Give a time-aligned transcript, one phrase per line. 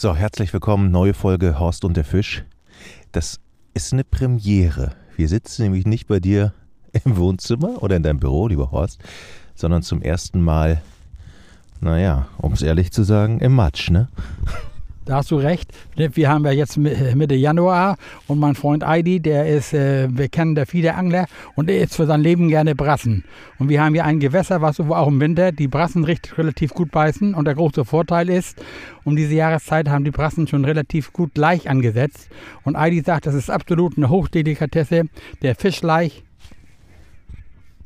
[0.00, 2.44] So, herzlich willkommen, neue Folge Horst und der Fisch.
[3.10, 3.40] Das
[3.74, 4.92] ist eine Premiere.
[5.16, 6.52] Wir sitzen nämlich nicht bei dir
[6.92, 9.00] im Wohnzimmer oder in deinem Büro, lieber Horst,
[9.56, 10.82] sondern zum ersten Mal,
[11.80, 14.06] naja, um es ehrlich zu sagen, im Matsch, ne?
[15.08, 15.72] Da hast du recht.
[15.96, 21.24] Wir haben ja jetzt Mitte Januar und mein Freund Eidi, der ist äh, bekennender Fiederangler
[21.54, 23.24] und er isst für sein Leben gerne Brassen.
[23.58, 26.90] Und wir haben hier ein Gewässer, was auch im Winter die Brassen richtig, relativ gut
[26.90, 27.32] beißen.
[27.32, 28.62] Und der große Vorteil ist,
[29.04, 32.28] um diese Jahreszeit haben die Brassen schon relativ gut Laich angesetzt.
[32.64, 35.04] Und Eidi sagt, das ist absolut eine Hochdelikatesse.
[35.40, 36.22] Der Fischleich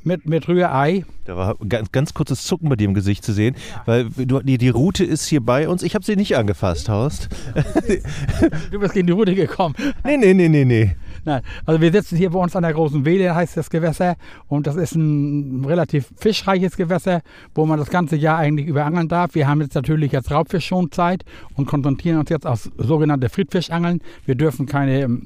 [0.04, 1.04] mit, mit Rührei.
[1.24, 3.82] Da war ganz, ganz kurzes Zucken bei dir im Gesicht zu sehen, ja.
[3.86, 5.82] weil du, die, die Route ist hier bei uns.
[5.82, 7.28] Ich habe sie nicht angefasst, Horst.
[8.70, 9.74] du bist gegen die Route gekommen.
[10.04, 10.96] Nee, nee, nee, nee, nee.
[11.24, 14.16] Nein, also wir sitzen hier bei uns an der großen Wehle, heißt das Gewässer.
[14.48, 17.22] Und das ist ein relativ fischreiches Gewässer,
[17.54, 19.34] wo man das ganze Jahr eigentlich überangeln darf.
[19.34, 21.24] Wir haben jetzt natürlich jetzt Raubfischschonzeit
[21.54, 24.00] und konzentrieren uns jetzt auf sogenannte Friedfischangeln.
[24.26, 25.20] Wir dürfen keine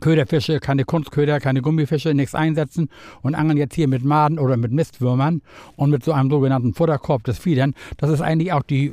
[0.00, 2.88] Köderfische, keine Kunstköder, keine Gummifische, nichts einsetzen
[3.22, 5.42] und angeln jetzt hier mit Maden oder mit Mistwürmern
[5.76, 7.74] und mit so einem sogenannten Futterkorb des Fiedern.
[7.96, 8.92] Das ist eigentlich auch die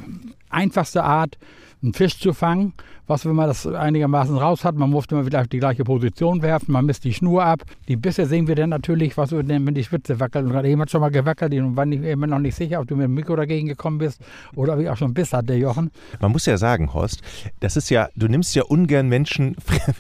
[0.50, 1.38] einfachste Art,
[1.82, 2.74] einen Fisch zu fangen.
[3.10, 6.74] Was, wenn man das einigermaßen raus hat, man muss immer wieder die gleiche Position werfen,
[6.74, 7.64] man misst die Schnur ab.
[7.88, 10.46] Die Bisse sehen wir dann natürlich, was wenn die Spitze wackelt.
[10.46, 12.98] Und gerade jemand schon mal gewackelt, und war nicht, immer noch nicht sicher, ob du
[12.98, 14.20] mit dem Mikro dagegen gekommen bist
[14.56, 15.90] oder ob ich auch schon Biss hatte, Jochen.
[16.20, 17.22] Man muss ja sagen, Horst,
[17.62, 19.56] das ist ja, du nimmst ja ungern Menschen,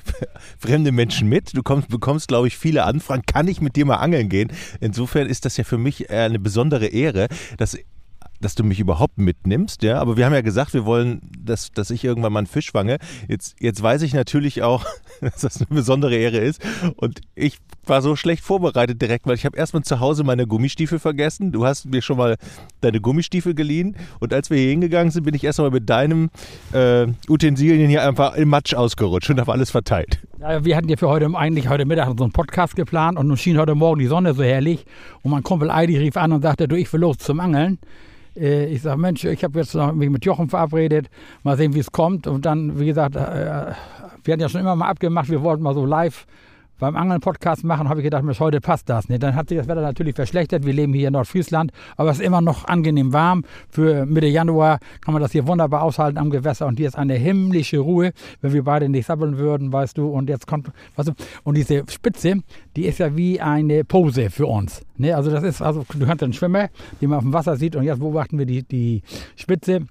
[0.59, 1.55] fremde Menschen mit.
[1.55, 3.23] Du kommst, bekommst, glaube ich, viele Anfragen.
[3.25, 4.51] Kann ich mit dir mal angeln gehen?
[4.81, 7.77] Insofern ist das ja für mich eine besondere Ehre, dass
[8.39, 9.99] dass du mich überhaupt mitnimmst, ja.
[9.99, 12.97] Aber wir haben ja gesagt, wir wollen, dass, dass ich irgendwann mal einen Fisch fange.
[13.27, 14.85] Jetzt, jetzt weiß ich natürlich auch,
[15.21, 16.61] dass das eine besondere Ehre ist.
[16.97, 20.99] Und ich war so schlecht vorbereitet direkt, weil ich habe erstmal zu Hause meine Gummistiefel
[20.99, 21.51] vergessen.
[21.51, 22.37] Du hast mir schon mal
[22.81, 23.95] deine Gummistiefel geliehen.
[24.19, 26.29] Und als wir hier hingegangen sind, bin ich erstmal mit deinem
[26.73, 30.19] äh, Utensilien hier einfach im Matsch ausgerutscht und habe alles verteilt.
[30.39, 33.37] Ja, wir hatten ja für heute eigentlich heute Mittag so einen Podcast geplant und nun
[33.37, 34.85] schien heute Morgen die Sonne so herrlich.
[35.23, 37.79] Und mein Kumpel Eidi rief an und sagte, du, ich will los zum Angeln.
[38.37, 41.09] Äh, ich sage, Mensch, ich habe jetzt noch mich mit Jochen verabredet,
[41.43, 42.27] mal sehen, wie es kommt.
[42.27, 43.73] Und dann, wie gesagt, äh,
[44.23, 46.25] wir hatten ja schon immer mal abgemacht, wir wollten mal so live
[46.79, 49.23] beim Angeln-Podcast machen, habe ich gedacht, Mensch, heute passt das nicht.
[49.23, 50.65] Dann hat sich das Wetter natürlich verschlechtert.
[50.65, 53.43] Wir leben hier in Nordfriesland, aber es ist immer noch angenehm warm.
[53.69, 57.15] Für Mitte Januar kann man das hier wunderbar aushalten am Gewässer und hier ist eine
[57.15, 58.11] himmlische Ruhe,
[58.41, 60.07] wenn wir beide nicht sabbeln würden, weißt du.
[60.07, 62.35] Und jetzt kommt, weißt du, und diese Spitze,
[62.75, 64.81] die ist ja wie eine Pose für uns.
[64.97, 65.15] Ne?
[65.15, 66.69] Also das ist, also du kannst einen Schwimmer,
[67.01, 69.01] den man auf dem Wasser sieht und jetzt beobachten wir die, die
[69.35, 69.87] Spitze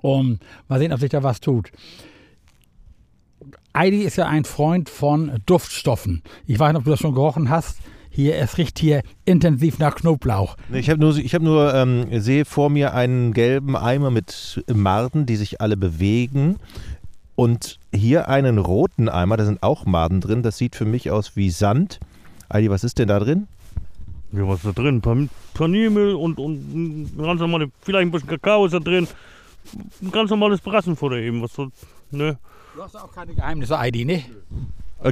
[0.00, 0.38] und
[0.68, 1.70] mal sehen, ob sich da was tut.
[3.76, 6.22] Heidi ist ja ein Freund von Duftstoffen.
[6.46, 7.78] Ich weiß nicht, ob du das schon gerochen hast.
[8.10, 10.56] Hier, es riecht hier intensiv nach Knoblauch.
[10.72, 15.26] Ich habe nur, ich hab nur ähm, sehe vor mir einen gelben Eimer mit Marden,
[15.26, 16.56] die sich alle bewegen.
[17.36, 20.42] Und hier einen roten Eimer, da sind auch Maden drin.
[20.42, 22.00] Das sieht für mich aus wie Sand.
[22.52, 23.46] Heidi, was ist denn da drin?
[24.32, 25.00] Ja, was ist da drin?
[25.00, 29.06] Pan Paniermehl und, und ganz normale, vielleicht ein bisschen Kakao ist da drin.
[30.02, 31.42] Ein ganz normales Brassenfutter eben.
[31.42, 31.68] Was so,
[32.10, 32.38] ne?
[32.78, 34.22] Du hast auch keine Geheimnisse, Heidi, ne?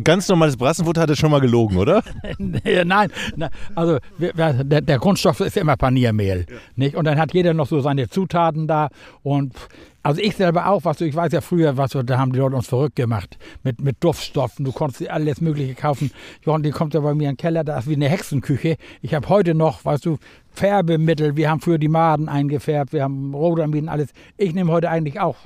[0.05, 2.01] Ganz normales Brassenfutter hat er schon mal gelogen, oder?
[2.39, 3.11] Nein,
[3.75, 6.47] also der, der, Grundstoff ist immer Paniermehl.
[6.49, 6.57] Ja.
[6.77, 6.95] Nicht?
[6.95, 8.89] Und dann hat jeder noch so seine Zutaten da.
[9.25, 9.53] Und
[10.05, 12.55] also ich selber auch, was du, ich weiß ja früher, was da haben die Leute
[12.55, 14.65] uns verrückt gemacht mit, mit Duftstoffen.
[14.65, 16.13] Du konntest alles Mögliche kaufen.
[16.45, 18.77] Johann, die kommt ja bei mir in den Keller, da ist wie eine Hexenküche.
[19.03, 20.19] Ich habe heute noch, weißt du,
[20.57, 21.37] Färbemittel.
[21.37, 24.09] Wir haben früher die Maden eingefärbt, wir haben Rotamiden, alles.
[24.37, 25.37] Ich nehme heute eigentlich auch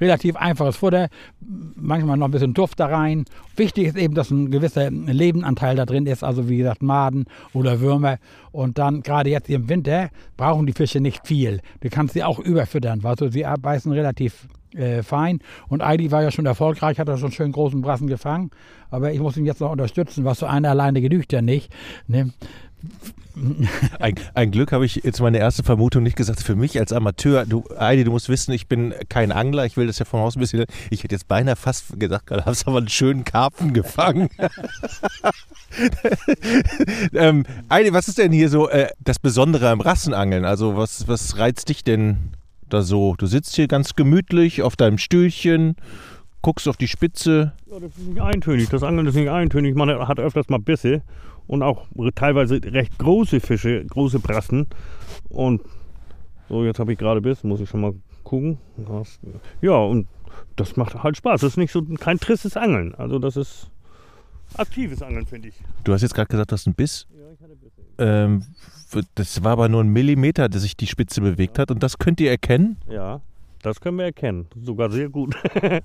[0.00, 1.08] relativ einfaches Futter,
[1.74, 3.24] manchmal noch ein bisschen Duft da rein.
[3.56, 7.80] Wichtig ist eben, dass ein gewisser Lebenanteil da drin ist, also wie gesagt Maden oder
[7.80, 8.18] Würmer.
[8.52, 11.60] Und dann gerade jetzt im Winter brauchen die Fische nicht viel.
[11.80, 15.40] Du kannst sie auch überfüttern, weißt du, sie beißen relativ äh, fein.
[15.68, 18.50] Und Heidi war ja schon erfolgreich, hat er schon schön großen Brassen gefangen.
[18.90, 21.72] Aber ich muss ihn jetzt noch unterstützen, was so einer alleine genügt ja nicht.
[22.06, 22.32] Ne?
[23.98, 26.42] Ein, ein, Glück habe ich jetzt meine erste Vermutung nicht gesagt.
[26.42, 29.64] Für mich als Amateur, du, Heidi, du musst wissen, ich bin kein Angler.
[29.64, 30.66] Ich will das ja vom Haus ein bisschen.
[30.90, 34.28] Ich hätte jetzt beinahe fast gesagt, du hast aber einen schönen Karpfen gefangen.
[37.14, 40.44] ähm, Heidi, was ist denn hier so äh, das Besondere am Rassenangeln?
[40.44, 42.34] Also, was, was reizt dich denn
[42.68, 43.14] da so?
[43.16, 45.76] Du sitzt hier ganz gemütlich auf deinem Stühlchen,
[46.42, 47.52] guckst auf die Spitze.
[47.70, 48.68] Ja, das ist nicht eintönig.
[48.68, 49.74] Das Angeln ist nicht eintönig.
[49.74, 51.02] Man hat öfters mal Bisse
[51.52, 54.68] und auch teilweise recht große Fische, große Brassen.
[55.28, 55.60] Und
[56.48, 57.92] so, jetzt habe ich gerade Biss, muss ich schon mal
[58.24, 58.56] gucken.
[59.60, 60.08] Ja, und
[60.56, 61.42] das macht halt Spaß.
[61.42, 62.94] Das ist nicht so kein tristes Angeln.
[62.94, 63.70] Also das ist
[64.56, 65.54] aktives Angeln, finde ich.
[65.84, 67.06] Du hast jetzt gerade gesagt, du hast einen Biss.
[67.10, 67.72] Ja, ich hatte Biss.
[67.98, 68.44] Ähm,
[69.14, 71.62] das war aber nur ein Millimeter, dass sich die Spitze bewegt ja.
[71.62, 71.70] hat.
[71.70, 72.78] Und das könnt ihr erkennen?
[72.88, 73.20] Ja.
[73.60, 74.46] Das können wir erkennen.
[74.56, 75.36] Sogar sehr gut.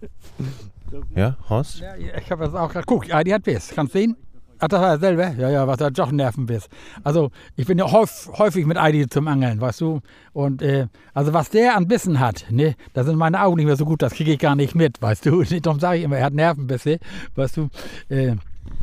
[1.16, 1.80] Ja, Horst?
[1.80, 2.86] Ja, ich habe das auch gerade.
[2.86, 3.72] Guck, ja, die hat Biss.
[3.76, 4.16] Kannst du sehen?
[4.60, 5.36] Ach, das war dasselbe?
[5.40, 6.68] Ja, ja, was hat doch Nervenbiss.
[7.04, 10.02] Also, ich bin ja häufig, mit Eidi zum Angeln, weißt du?
[10.34, 13.76] Und, äh, also, was der an Bissen hat, ne, da sind meine Augen nicht mehr
[13.76, 15.44] so gut, das kriege ich gar nicht mit, weißt du?
[15.62, 17.00] Darum sage ich immer, er hat Nervenbisse,
[17.36, 17.70] weißt du?
[18.10, 18.36] Äh,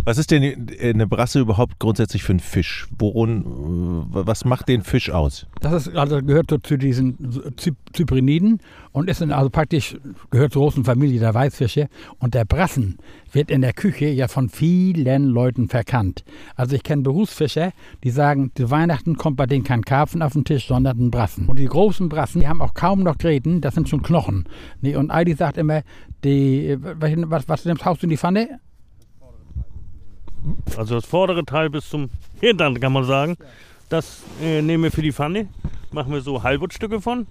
[0.04, 2.86] Was ist denn äh, eine Brasse überhaupt grundsätzlich für ein Fisch?
[2.98, 5.46] Worin, äh, was macht den Fisch aus?
[5.60, 8.60] Das ist, also gehört zu diesen Zy Zypriniden
[8.92, 9.96] und ist also praktisch
[10.30, 11.88] gehört zur großen Familie der Weißfische.
[12.18, 12.98] Und der Brassen
[13.32, 16.24] wird in der Küche ja von vielen Leuten verkannt.
[16.56, 17.72] Also ich kenne Berufsfischer,
[18.02, 21.46] die sagen, zu Weihnachten kommt bei denen kein Karpfen auf den Tisch, sondern ein Brassen.
[21.46, 24.48] Und die großen Brassen, die haben auch kaum noch Gräten, das sind schon Knochen.
[24.82, 25.82] Und Aldi sagt immer,
[26.24, 28.60] die, was, was nimmst haust du in die Pfanne?
[30.76, 32.10] Also das vordere Teil bis zum
[32.40, 33.36] Hintern, kann man sagen.
[33.88, 35.48] Das äh, nehmen wir für die Pfanne.
[35.92, 37.26] Machen wir so Halbutstücke von.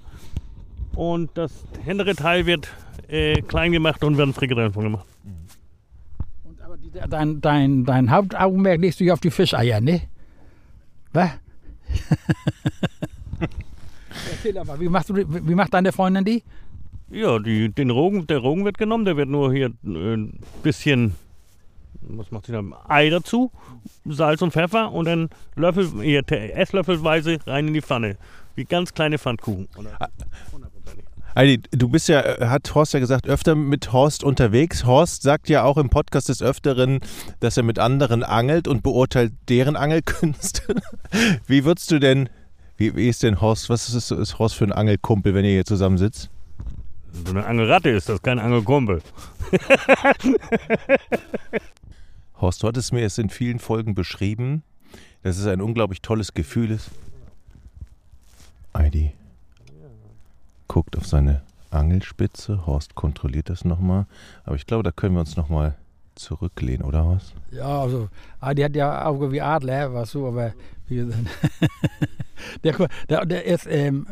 [0.96, 1.52] Und das
[1.84, 2.70] hintere Teil wird
[3.08, 5.06] äh, klein gemacht und werden Frikadellen von gemacht.
[6.44, 10.04] Und aber die, dein, dein, dein Hauptaugenmerk legst du ja auf die Fischeier, ne?
[11.12, 11.32] Was?
[14.32, 16.44] Erzähl aber, wie, machst du, wie macht deine Freundin die?
[17.10, 19.06] Ja, die, den Rogen, der Rogen wird genommen.
[19.06, 21.16] Der wird nur hier äh, ein bisschen,
[22.02, 22.62] was macht sie da?
[22.88, 23.52] Ei dazu,
[24.06, 28.18] Salz und Pfeffer und dann Löffel, te- Esslöffelweise rein in die Pfanne.
[28.56, 29.68] Wie ganz kleine Pfannkuchen.
[29.76, 29.88] Dann-
[30.52, 31.06] hundertprozentig.
[31.36, 34.86] Heidi, du bist ja, äh, hat Horst ja gesagt, öfter mit Horst unterwegs.
[34.86, 37.00] Horst sagt ja auch im Podcast des Öfteren,
[37.40, 40.76] dass er mit anderen angelt und beurteilt deren Angelkünste.
[41.48, 42.30] Wie würdest du denn,
[42.78, 45.66] wie, wie ist denn Horst, was ist, ist Horst für ein Angelkumpel, wenn ihr hier
[45.66, 46.30] zusammen sitzt?
[47.26, 49.02] So eine Angelratte ist das, kein Angelkumpel.
[52.44, 54.64] Horst, du hattest mir es in vielen Folgen beschrieben,
[55.22, 56.92] dass es ein unglaublich tolles Gefühl ist.
[58.76, 59.14] Heidi
[60.68, 61.42] guckt auf seine
[61.72, 62.66] Angelspitze.
[62.66, 64.08] Horst kontrolliert das nochmal.
[64.44, 65.76] Aber ich glaube, da können wir uns nochmal
[66.16, 67.34] zurücklehnen, oder Horst?
[67.52, 68.10] Ja, also,
[68.58, 70.52] die hat ja Auge wie Adler, weißt du, aber
[70.90, 71.24] wie gesagt,
[72.64, 74.08] der, der, der ist, ähm,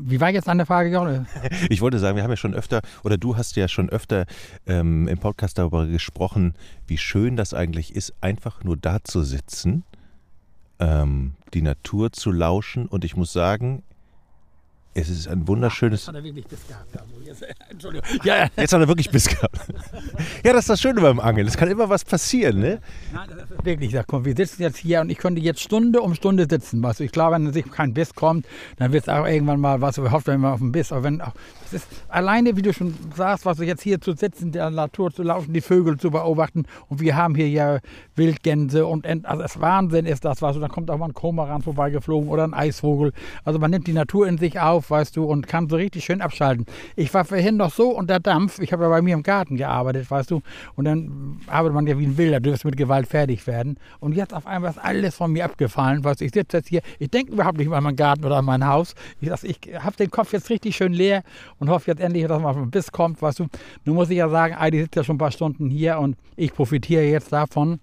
[0.00, 1.26] wie war jetzt deine Frage, Jochen?
[1.68, 4.26] Ich wollte sagen, wir haben ja schon öfter, oder du hast ja schon öfter
[4.66, 6.54] ähm, im Podcast darüber gesprochen,
[6.86, 9.84] wie schön das eigentlich ist, einfach nur da zu sitzen,
[10.78, 12.86] ähm, die Natur zu lauschen.
[12.86, 13.82] Und ich muss sagen,
[14.96, 16.08] es ist ein wunderschönes.
[16.08, 16.98] Hat er wirklich Biss gehabt?
[16.98, 18.08] Also jetzt, Entschuldigung.
[18.24, 18.48] Ja, ja.
[18.56, 19.58] Jetzt hat er wirklich Biss gehabt.
[20.44, 21.46] Ja, das ist das Schöne beim Angeln.
[21.46, 22.80] Es kann immer was passieren, ne?
[23.12, 26.00] Nein, das ist wirklich, sag, komm, wir sitzen jetzt hier und ich könnte jetzt Stunde
[26.00, 26.82] um Stunde sitzen.
[26.82, 28.46] Weißt du, ich glaube, wenn sich kein Biss kommt,
[28.76, 31.20] dann wird es auch irgendwann mal, was hofft, wenn man auf den Biss, aber wenn
[31.20, 31.32] auch,
[31.66, 35.12] es ist alleine, wie du schon sagst, was du jetzt hier zu sitzen, der Natur
[35.12, 37.78] zu laufen, die Vögel zu beobachten und wir haben hier ja
[38.16, 41.14] Wildgänse und Ent, also das Wahnsinn ist das, weißt du, dann kommt auch mal ein
[41.14, 43.12] Komaran vorbeigeflogen oder ein Eisvogel.
[43.44, 46.20] Also man nimmt die Natur in sich auf, weißt du, und kann so richtig schön
[46.20, 46.66] abschalten.
[46.96, 50.10] Ich war vorhin noch so unter Dampf, ich habe ja bei mir im Garten gearbeitet,
[50.10, 50.42] weißt du,
[50.74, 53.78] und dann arbeitet man ja wie ein Wilder, wirst mit Gewalt fertig werden.
[54.00, 56.82] Und jetzt auf einmal ist alles von mir abgefallen, weißt du, ich sitze jetzt hier,
[56.98, 58.94] ich denke überhaupt nicht mehr an meinen Garten oder an mein Haus.
[59.20, 61.22] Ich, sag, ich habe den Kopf jetzt richtig schön leer
[61.58, 63.46] und hoffe jetzt endlich, dass mal ein Biss kommt, weißt du.
[63.84, 66.52] Nun muss ich ja sagen, Heidi sitzt ja schon ein paar Stunden hier und ich
[66.52, 67.80] profitiere jetzt davon,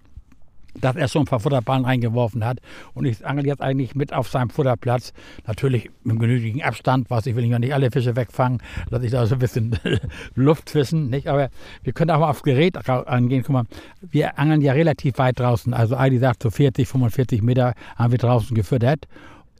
[0.80, 2.58] dass er schon ein paar Futterballen reingeworfen hat.
[2.94, 5.12] Und ich angel jetzt eigentlich mit auf seinem Futterplatz.
[5.46, 9.26] Natürlich mit genügend Abstand, was ich will ja nicht alle Fische wegfangen, dass ich da
[9.26, 9.78] so ein bisschen
[10.34, 11.10] Luft fischen.
[11.10, 11.28] Nicht?
[11.28, 11.50] Aber
[11.82, 13.42] wir können auch mal aufs Gerät angehen.
[13.42, 13.64] Guck mal,
[14.00, 15.74] wir angeln ja relativ weit draußen.
[15.74, 19.06] Also Heidi sagt, so 40, 45 Meter haben wir draußen gefüttert.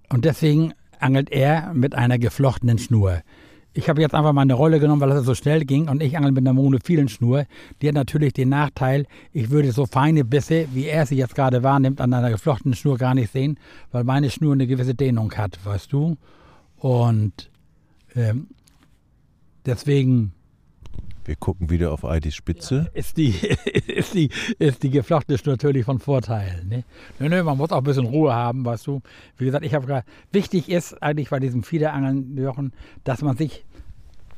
[0.08, 3.20] Und deswegen angelt er mit einer geflochtenen Schnur.
[3.76, 6.16] Ich habe jetzt einfach mal eine Rolle genommen, weil es so schnell ging und ich
[6.16, 7.44] angel mit einer monophilen Schnur.
[7.82, 11.64] Die hat natürlich den Nachteil, ich würde so feine Bisse, wie er sie jetzt gerade
[11.64, 13.58] wahrnimmt, an einer geflochtenen Schnur gar nicht sehen,
[13.90, 16.16] weil meine Schnur eine gewisse Dehnung hat, weißt du.
[16.76, 17.50] Und
[18.14, 18.46] ähm,
[19.66, 20.32] deswegen
[21.24, 22.90] Wir gucken wieder auf Eidis Spitze.
[22.94, 23.34] ist die,
[23.86, 26.64] ist die, ist die geflochtene Schnur natürlich von Vorteil.
[26.68, 26.84] Ne?
[27.18, 29.00] Nö, nö, man muss auch ein bisschen Ruhe haben, weißt du.
[29.38, 32.72] Wie gesagt, ich habe gerade, wichtig ist eigentlich bei diesem Fiederangeln, Jochen,
[33.04, 33.64] dass man sich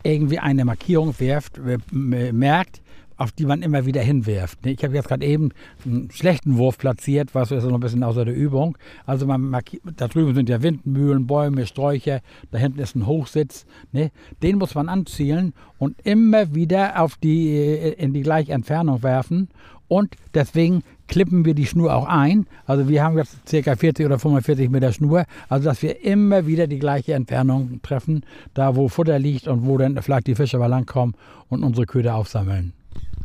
[0.03, 2.81] irgendwie eine Markierung werft, merkt,
[3.17, 4.65] auf die man immer wieder hinwirft.
[4.67, 5.51] Ich habe jetzt gerade eben
[5.85, 8.77] einen schlechten Wurf platziert, was ist noch ein bisschen außer der Übung.
[9.07, 12.21] Also man markiert, da drüben sind ja Windmühlen, Bäume, Sträucher,
[12.51, 13.67] da hinten ist ein Hochsitz.
[13.93, 14.11] Ne?
[14.43, 19.49] Den muss man anzielen und immer wieder auf die, äh, in die gleiche Entfernung werfen.
[19.89, 22.47] Und deswegen klippen wir die Schnur auch ein.
[22.67, 23.77] Also wir haben jetzt ca.
[23.77, 25.25] 40 oder 45 Meter Schnur.
[25.49, 29.79] Also dass wir immer wieder die gleiche Entfernung treffen, da wo Futter liegt und wo
[29.79, 31.15] dann vielleicht die Fische mal langkommen
[31.49, 32.73] und unsere Köder aufsammeln.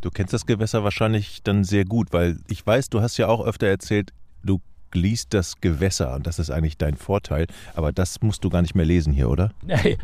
[0.02, 3.46] Du kennst das Gewässer wahrscheinlich dann sehr gut, weil ich weiß, du hast ja auch
[3.46, 4.60] öfter erzählt, du
[4.92, 7.46] liest das Gewässer und das ist eigentlich dein Vorteil.
[7.74, 9.52] Aber das musst du gar nicht mehr lesen hier, oder?
[9.64, 9.96] Nee,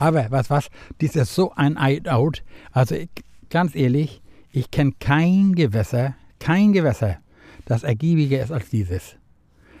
[0.00, 0.68] aber was, was,
[1.00, 2.42] dies ist so ein Eid-Out.
[2.72, 3.08] Also ich,
[3.50, 4.20] ganz ehrlich,
[4.50, 7.18] ich kenne kein Gewässer, kein Gewässer,
[7.66, 9.14] das ergiebiger ist als dieses.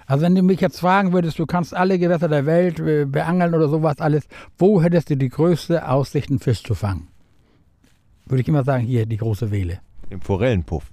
[0.06, 3.52] Also wenn du mich jetzt fragen würdest, du kannst alle Gewässer der Welt äh, beangeln
[3.52, 4.28] oder sowas alles,
[4.58, 7.08] wo hättest du die größte Aussicht, einen Fisch zu fangen?
[8.26, 9.80] Würde ich immer sagen, hier die große Wehle.
[10.10, 10.90] Im Forellenpuff.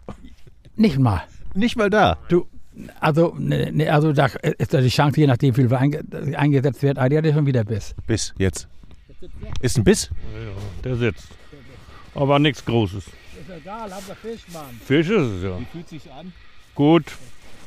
[0.76, 1.24] Nicht mal.
[1.56, 2.18] Nicht mal da.
[2.30, 2.48] Du,
[3.00, 6.04] also, ne, ne, also da ist da die Chance, je nachdem, wie viel einge
[6.36, 7.96] eingesetzt wird, ah, die hat ja schon wieder Biss.
[8.08, 8.68] Biss, jetzt.
[9.62, 10.10] Ist ein Biss?
[10.34, 10.52] Ja,
[10.84, 11.28] der sitzt.
[12.16, 13.06] Aber nichts Großes.
[13.06, 13.14] Ist
[13.50, 14.80] egal, haben wir Fisch, Mann.
[14.84, 15.58] Fisch ist es ja.
[15.72, 16.34] fühlt sich an?
[16.76, 17.06] Gut.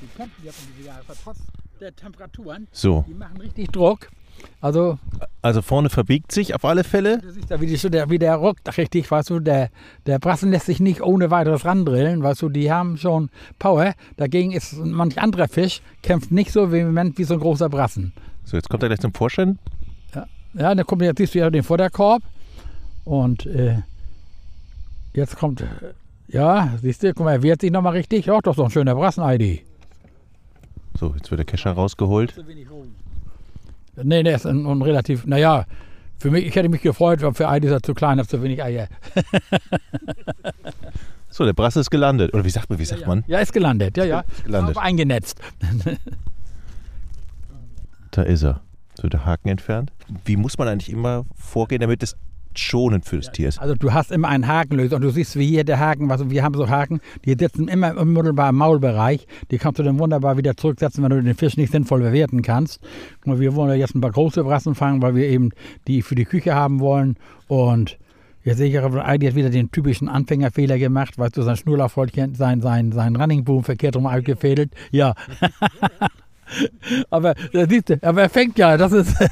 [0.02, 1.38] Die kämpfen jetzt um diese Jahre, trotz
[1.80, 2.66] der Temperaturen.
[2.72, 3.04] So.
[3.08, 4.08] Die machen richtig Druck.
[4.60, 4.98] Also,
[5.42, 7.18] Also vorne verbiegt sich auf alle Fälle.
[7.18, 9.70] du siehst da, wie, die, wie der rockt, richtig, weißt du, der,
[10.06, 13.94] der Brassen lässt sich nicht ohne weiteres randrillen, weißt du, die haben schon Power.
[14.16, 18.12] Dagegen ist manch anderer Fisch, kämpft nicht so vehement wie so ein großer Brassen.
[18.44, 19.58] So, jetzt kommt er gleich zum Vorschein.
[20.54, 22.22] Ja, dann kommt jetzt siehst du ja den Vorderkorb
[23.04, 23.82] und äh,
[25.12, 25.62] jetzt kommt,
[26.28, 28.26] ja, siehst du, guck mal, er wehrt sich nochmal richtig.
[28.26, 29.60] Ja, doch so ein schöner Brassen-ID.
[30.98, 32.34] So, jetzt wird der Kescher rausgeholt.
[34.02, 35.64] Nee, der ist ein, ein relativ, naja,
[36.18, 38.42] für mich, ich hätte mich gefreut, aber für ID ist er zu klein, hat zu
[38.42, 38.88] wenig Eier.
[41.36, 42.32] So, der Brasse ist gelandet.
[42.32, 43.22] Oder wie sagt man, wie sagt man?
[43.26, 44.20] Ja, ist gelandet, ja, ja.
[44.20, 44.78] Ist gelandet.
[44.78, 45.38] Eingenetzt.
[48.10, 48.62] Da ist er.
[48.94, 49.92] So, der Haken entfernt.
[50.24, 52.16] Wie muss man eigentlich immer vorgehen, damit es
[52.58, 53.60] schonend für das Tier ist?
[53.60, 56.42] Also du hast immer einen Hakenlöser und du siehst, wie hier der Haken, was, wir
[56.42, 59.26] haben so Haken, die sitzen immer im unmittelbaren Maulbereich.
[59.50, 62.80] Die kannst du dann wunderbar wieder zurücksetzen, wenn du den Fisch nicht sinnvoll bewerten kannst.
[63.24, 65.50] Mal, wir wollen ja jetzt ein paar große Brassen fangen, weil wir eben
[65.86, 67.16] die für die Küche haben wollen.
[67.48, 67.98] Und
[68.44, 72.34] jetzt sehe ich ja, Heidi hat wieder den typischen Anfängerfehler gemacht, weißt du, sein Schnurrlaufholchen,
[72.34, 74.72] sein, sein, sein Running Boom verkehrt rum gefädelt.
[74.90, 75.14] Ja.
[77.10, 77.34] aber,
[77.68, 79.14] siehst du, aber er fängt ja, das ist...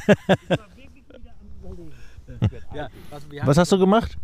[2.75, 4.17] ja, also wir haben Was hast du gemacht?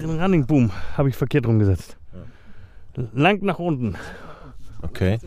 [0.00, 1.96] Den Running Boom habe ich verkehrt rumgesetzt.
[3.12, 3.96] Lang nach unten.
[4.82, 5.18] Okay.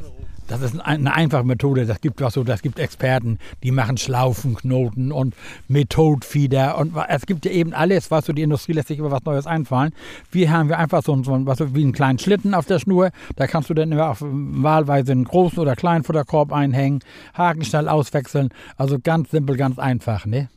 [0.47, 1.85] Das ist ein- eine einfache Methode.
[1.85, 5.35] Das gibt was so, das gibt Experten, die machen Schlaufenknoten und
[5.67, 9.25] Methodfieder und es gibt ja eben alles, was so die Industrie lässt sich immer was
[9.25, 9.91] Neues einfallen.
[10.31, 12.65] Wir haben wir einfach so, ein- so ein- was so wie einen kleinen Schlitten auf
[12.65, 13.09] der Schnur.
[13.35, 16.99] Da kannst du dann immer auf wahlweise einen großen oder kleinen Futterkorb einhängen,
[17.33, 18.47] Haken schnell auswechseln.
[18.77, 20.47] Also ganz simpel, ganz einfach, ne?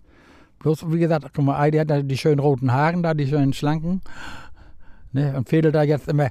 [0.61, 3.53] Bloß, wie gesagt, guck mal, Heidi hat da die schönen roten Haaren da, die schönen
[3.53, 4.03] schlanken.
[5.13, 6.29] Ne, und fädelt da jetzt immer.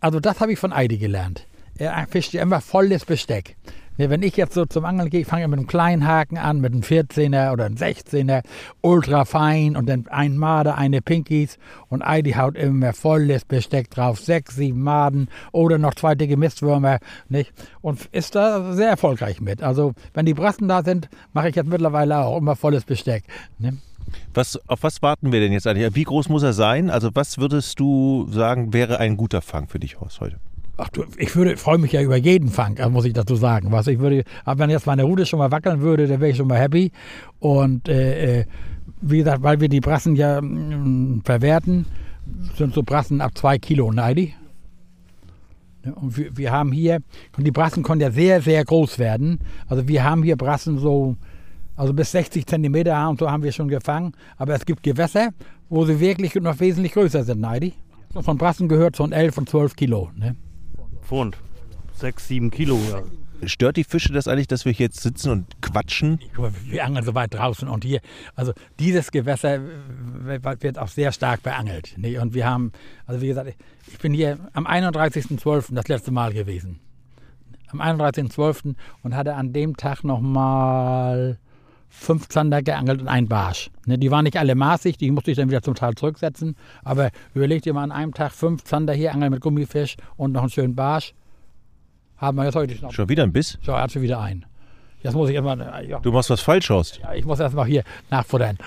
[0.00, 1.46] Also das habe ich von Heidi gelernt.
[1.76, 3.56] Er fischt ja immer volles Besteck.
[3.98, 6.60] Ne, wenn ich jetzt so zum Angeln gehe, ich fange mit einem kleinen Haken an,
[6.60, 8.44] mit einem 14er oder einem 16er,
[8.80, 14.20] ultra fein und dann ein Marder, eine Pinkies und Heidi haut immer volles Besteck drauf,
[14.20, 17.52] sechs, sieben Maden oder noch zwei dicke Mistwürmer, nicht?
[17.80, 19.64] Und ist da sehr erfolgreich mit.
[19.64, 23.24] Also wenn die Brassen da sind, mache ich jetzt mittlerweile auch immer volles Besteck.
[23.58, 23.78] Ne?
[24.32, 25.96] Was, auf was warten wir denn jetzt eigentlich?
[25.96, 26.88] Wie groß muss er sein?
[26.88, 30.36] Also was würdest du sagen, wäre ein guter Fang für dich Horst, heute?
[30.80, 33.72] Ach du, ich würde, freue mich ja über jeden Fang, äh, muss ich dazu sagen.
[33.72, 36.36] Was ich würde, aber wenn jetzt meine Rute schon mal wackeln würde, dann wäre ich
[36.36, 36.92] schon mal happy.
[37.40, 38.44] Und äh, äh,
[39.00, 41.84] wie gesagt, weil wir die Brassen ja mm, verwerten,
[42.56, 44.34] sind so Brassen ab zwei Kilo Neidi.
[45.84, 47.00] Ja, Und wir, wir haben hier,
[47.36, 49.40] und die Brassen können ja sehr, sehr groß werden.
[49.66, 51.16] Also wir haben hier Brassen so,
[51.74, 54.12] also bis 60 Zentimeter und so haben wir schon gefangen.
[54.36, 55.30] Aber es gibt Gewässer,
[55.68, 57.74] wo sie wirklich noch wesentlich größer sind, Neidi.
[58.14, 60.10] So Von Brassen gehört von 11 und 12 Kilo.
[60.16, 60.36] Ne?
[61.08, 61.38] Pfund.
[61.94, 62.78] Sechs, sieben Kilo.
[62.90, 63.02] Ja.
[63.48, 66.20] Stört die Fische das eigentlich, dass wir hier jetzt sitzen und quatschen?
[66.64, 68.00] Wir angeln so weit draußen und hier,
[68.34, 71.96] also dieses Gewässer wird auch sehr stark beangelt.
[71.96, 72.72] Und wir haben,
[73.06, 73.54] also wie gesagt,
[73.86, 75.74] ich bin hier am 31.12.
[75.74, 76.78] das letzte Mal gewesen.
[77.68, 78.74] Am 31.12.
[79.02, 81.38] und hatte an dem Tag nochmal
[81.88, 83.70] fünf Zander geangelt und ein Barsch.
[83.86, 83.98] Ne?
[83.98, 86.54] Die waren nicht alle maßig, die musste ich dann wieder zum Teil zurücksetzen.
[86.84, 90.42] Aber überleg dir mal an einem Tag fünf Zander hier angeln mit Gummifisch und noch
[90.42, 91.14] einen schönen Barsch.
[92.18, 92.92] Haben wir jetzt heute noch.
[92.92, 93.58] Schon wieder ein Biss?
[93.62, 94.44] So, er hat schon wieder ein.
[95.02, 96.98] Jetzt muss ich erstmal, ja, Du machst was falsch, Horst.
[97.02, 98.58] ja, ich muss erstmal hier nachfuttern.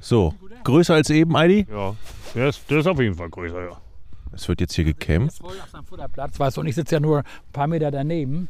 [0.00, 1.66] So, größer als eben, Heidi?
[1.70, 1.94] ja.
[2.34, 3.76] Der, ist, der ist auf jeden Fall größer, ja.
[4.32, 5.38] Es wird jetzt hier gekämpft.
[5.38, 8.48] voll auf seinem Futterplatz, weißt du, und ich sitze ja nur ein paar Meter daneben.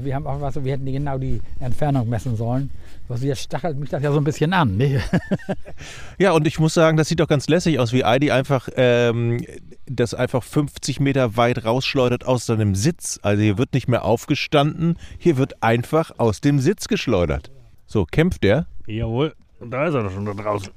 [0.00, 2.70] Wir haben auch was, wir hätten die genau die Entfernung messen sollen.
[3.08, 4.76] Also jetzt stachelt mich das ja so ein bisschen an.
[4.76, 5.02] Ne?
[6.18, 9.44] Ja, und ich muss sagen, das sieht doch ganz lässig aus, wie Heidi einfach ähm,
[9.86, 13.18] das einfach 50 Meter weit rausschleudert aus seinem Sitz.
[13.22, 17.50] Also hier wird nicht mehr aufgestanden, hier wird einfach aus dem Sitz geschleudert.
[17.86, 18.66] So, kämpft der?
[18.86, 19.34] Jawohl.
[19.60, 20.70] Und da ist er doch schon da draußen.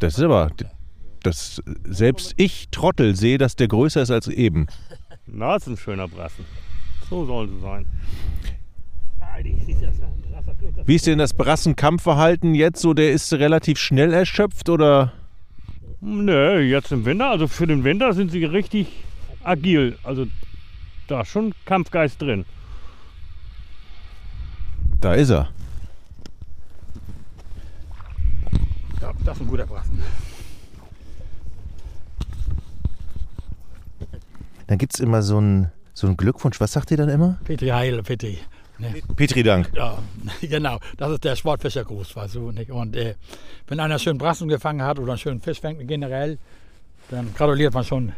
[0.00, 0.50] Das ist aber.
[1.22, 4.66] dass selbst ich, Trottel, sehe, dass der größer ist als eben.
[5.34, 6.44] Na, ist ein schöner Brassen.
[7.08, 7.86] So soll es sein.
[10.84, 12.92] Wie ist denn das Brassenkampfverhalten jetzt so?
[12.92, 15.12] Der ist relativ schnell erschöpft oder?
[16.00, 18.88] Nö, jetzt im Winter, also für den Winter sind sie richtig
[19.42, 19.96] agil.
[20.02, 20.26] Also
[21.06, 22.44] da ist schon Kampfgeist drin.
[25.00, 25.48] Da ist er.
[29.00, 30.02] Ja, das ist ein guter Brassen.
[34.72, 36.58] Dann gibt es immer so einen so einen Glückwunsch.
[36.58, 37.38] Was sagt ihr dann immer?
[37.44, 38.38] Petri Heil, Petri.
[38.78, 38.94] Ne?
[39.14, 39.70] Petri Dank.
[39.76, 39.98] Ja,
[40.40, 40.78] genau.
[40.96, 42.52] Das ist der Sportfischergruß, weißt du.
[42.52, 42.70] Nicht?
[42.70, 43.16] Und äh,
[43.66, 46.38] wenn einer schön Brassen gefangen hat oder einen schönen Fisch fängt generell,
[47.10, 48.12] dann gratuliert man schon.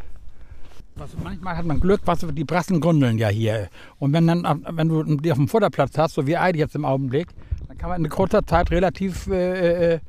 [0.95, 3.67] Was, manchmal hat man Glück, was die Brassen grundeln ja hier.
[3.99, 6.85] Und wenn dann, wenn du die auf dem Futterplatz hast, so wie Eid jetzt im
[6.85, 7.27] Augenblick,
[7.67, 9.99] dann kann man in kurzer Zeit relativ äh, äh,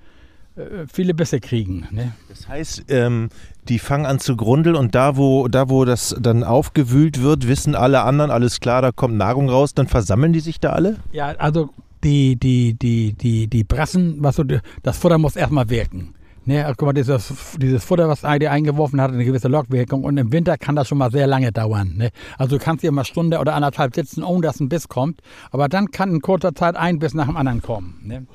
[0.90, 1.86] viele Bisse kriegen.
[1.90, 2.12] Ne?
[2.28, 3.28] Das heißt, ähm,
[3.68, 7.74] die fangen an zu grundeln und da wo, da, wo das dann aufgewühlt wird, wissen
[7.74, 10.96] alle anderen, alles klar, da kommt Nahrung raus, dann versammeln die sich da alle?
[11.12, 11.70] Ja, also
[12.04, 14.44] die, die, die, die, die Brassen, was so,
[14.82, 16.14] das Futter muss erstmal wirken.
[16.48, 20.04] Ne, also guck mal, dieses, dieses Futter, was Heidi eingeworfen hat, hat eine gewisse Lockwirkung
[20.04, 21.94] und im Winter kann das schon mal sehr lange dauern.
[21.96, 22.10] Ne?
[22.38, 25.20] Also du kannst hier mal Stunde oder anderthalb sitzen, ohne dass ein Biss kommt,
[25.50, 28.00] aber dann kann in kurzer Zeit ein Biss nach dem anderen kommen.
[28.04, 28.26] Ne?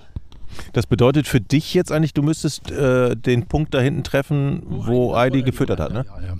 [0.74, 5.16] Das bedeutet für dich jetzt eigentlich, du müsstest äh, den Punkt da hinten treffen, wo
[5.16, 6.06] Heidi gefüttert hat, ne?
[6.08, 6.38] Ja, ja.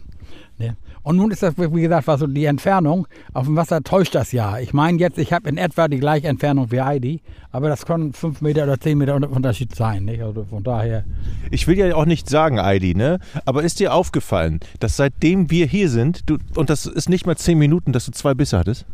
[0.58, 0.78] Ne?
[1.04, 4.32] Und nun ist das, wie gesagt, was so die Entfernung auf dem Wasser täuscht das
[4.32, 4.60] ja.
[4.60, 8.14] Ich meine jetzt, ich habe in etwa die gleiche Entfernung wie Heidi, aber das können
[8.14, 10.06] fünf Meter oder zehn Meter Unterschied sein.
[10.06, 10.22] Nicht?
[10.22, 11.04] Also von daher.
[11.50, 13.20] Ich will ja auch nicht sagen, Heidi, ne?
[13.46, 17.36] Aber ist dir aufgefallen, dass seitdem wir hier sind, du, und das ist nicht mal
[17.36, 18.86] zehn Minuten, dass du zwei Bisse hattest?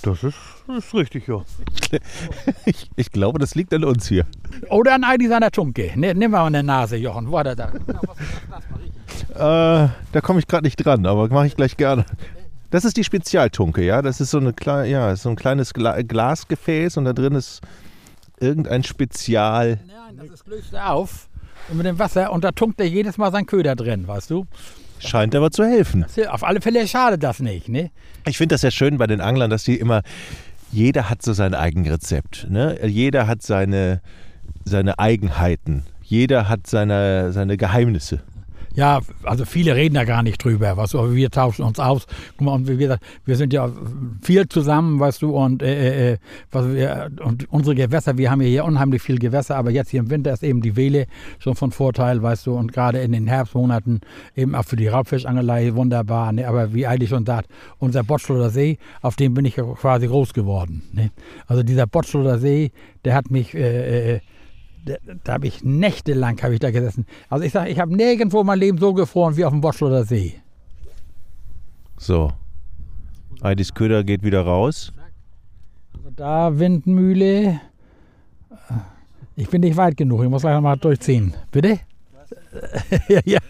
[0.00, 0.36] Das ist,
[0.76, 1.42] ist richtig, ja.
[2.66, 4.26] Ich, ich glaube, das liegt an uns hier.
[4.68, 5.92] Oder an Heidi seiner Tunke.
[5.96, 7.30] Ne, nimm mal eine Nase, Jochen.
[7.30, 7.72] Wo hat er da?
[9.34, 12.04] Äh, da komme ich gerade nicht dran, aber mache ich gleich gerne.
[12.70, 14.02] Das ist die Spezialtunke, ja.
[14.02, 17.60] Das ist so, eine kleine, ja, so ein kleines Gla Glasgefäß und da drin ist
[18.40, 19.80] irgendein Spezial.
[19.86, 21.28] Nein, das ist löst er auf
[21.72, 24.46] mit dem Wasser und da tunkt er jedes Mal sein Köder drin, weißt du?
[25.00, 26.04] Scheint aber zu helfen.
[26.28, 27.90] Auf alle Fälle schadet das nicht, ne?
[28.26, 30.02] Ich finde das ja schön bei den Anglern, dass die immer,
[30.72, 32.46] jeder hat so sein eigenes Rezept.
[32.50, 32.78] Ne?
[32.86, 34.00] Jeder hat seine,
[34.64, 35.84] seine Eigenheiten.
[36.02, 38.20] Jeder hat seine, seine Geheimnisse.
[38.78, 42.06] Ja, also viele reden da gar nicht drüber, du, aber wir tauschen uns aus.
[42.36, 43.72] Guck mal, und gesagt, wir sind ja
[44.22, 46.18] viel zusammen, weißt du, und, äh, äh,
[46.52, 49.98] was wir, und unsere Gewässer, wir haben ja hier unheimlich viel Gewässer, aber jetzt hier
[49.98, 51.06] im Winter ist eben die Wehle
[51.40, 54.00] schon von Vorteil, weißt du, und gerade in den Herbstmonaten
[54.36, 56.46] eben auch für die Raubfischangelei wunderbar, ne?
[56.46, 60.84] aber wie eigentlich schon sagt, unser Botschloder See, auf dem bin ich quasi groß geworden.
[60.92, 61.10] Ne?
[61.48, 62.70] Also dieser Botschloder See,
[63.04, 63.54] der hat mich...
[63.54, 64.20] Äh, äh,
[64.88, 67.06] da, da habe ich nächtelang habe ich da gesessen.
[67.28, 70.40] Also ich sage, ich habe nirgendwo mein Leben so gefroren wie auf dem Botschloder See.
[71.96, 72.32] So.
[73.42, 74.92] Heidis Köder geht wieder raus.
[75.94, 77.60] Also da Windmühle.
[79.36, 81.34] Ich bin nicht weit genug, ich muss gleich mal durchziehen.
[81.52, 81.78] Bitte?
[83.08, 83.40] ja, ja.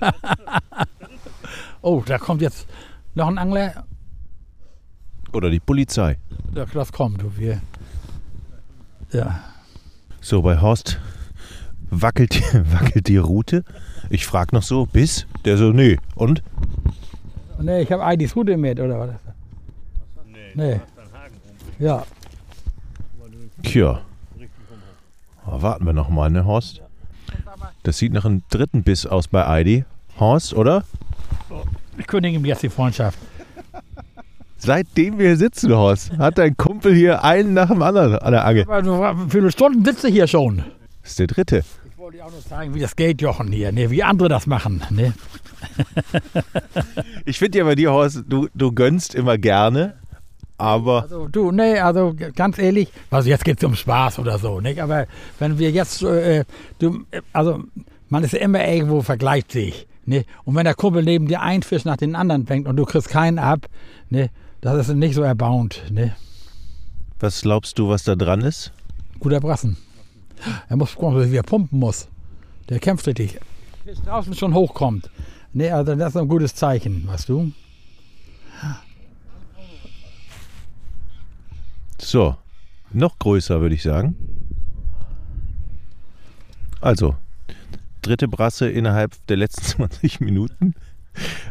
[1.80, 2.66] Oh, da kommt jetzt
[3.14, 3.84] noch ein Angler.
[5.32, 6.18] Oder die Polizei.
[6.54, 7.36] Ja, das kommt, du.
[7.36, 7.60] Wir.
[9.12, 9.40] Ja.
[10.20, 10.98] So, bei Horst
[11.90, 13.64] wackelt, wackelt die Route.
[14.10, 15.26] Ich frage noch so, bis?
[15.44, 15.98] Der so, nee.
[16.14, 16.42] Und?
[17.60, 19.10] Nee, ich habe Eidis Route mit, oder was?
[20.54, 20.80] Nee.
[21.78, 22.04] Ja.
[23.62, 24.00] Tja.
[25.46, 26.82] Oh, warten wir noch mal, ne, Horst?
[27.82, 29.84] Das sieht nach einem dritten Biss aus bei Heidi.
[30.18, 30.84] Horst, oder?
[31.96, 33.18] Ich kündige ihm jetzt die Freundschaft.
[34.58, 38.44] Seitdem wir hier sitzen, Horst, hat dein Kumpel hier einen nach dem anderen an der
[38.44, 38.64] Angel.
[38.82, 40.64] Du, wie viele Stunden sitzt du hier schon?
[41.02, 41.64] Das ist der dritte.
[42.08, 43.70] Ich wollte dir auch nur zeigen, wie das geht, Jochen, hier.
[43.70, 44.82] Ne, wie andere das machen.
[44.88, 45.12] Ne?
[47.26, 49.96] Ich finde ja bei dir, Horst, du, du gönnst immer gerne,
[50.56, 54.60] aber Also du, nee, also ganz ehrlich, also jetzt geht es um Spaß oder so,
[54.60, 54.80] nicht?
[54.80, 55.06] Aber
[55.38, 56.46] wenn wir jetzt, äh,
[56.78, 57.62] du, äh, also
[58.08, 60.24] man ist immer irgendwo vergleicht sich, ne?
[60.44, 63.10] Und wenn der Kumpel neben dir einen Fisch nach dem anderen fängt und du kriegst
[63.10, 63.66] keinen ab,
[64.08, 64.30] ne?
[64.62, 66.16] Das ist nicht so erbauend, ne?
[67.20, 68.72] was glaubst du, was da dran ist?
[69.20, 69.76] Guter Brassen.
[70.68, 72.08] Er muss gucken, wie er pumpen muss.
[72.68, 73.38] Der kämpft richtig.
[73.84, 75.10] Wenn Fisch draußen schon hochkommt,
[75.52, 75.72] ne?
[75.72, 77.52] Also das ist ein gutes Zeichen, weißt du?
[82.00, 82.36] So,
[82.92, 84.16] noch größer würde ich sagen.
[86.80, 87.16] Also,
[88.02, 90.74] dritte Brasse innerhalb der letzten 20 Minuten.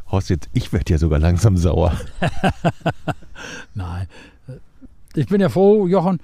[0.10, 2.00] Horst, jetzt, ich werde ja sogar langsam sauer.
[3.73, 4.08] Nein.
[5.15, 6.19] Ich bin ja froh, Jochen,